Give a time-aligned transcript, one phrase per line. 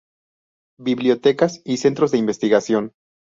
[0.79, 2.91] Bibliotecas y centros de investigación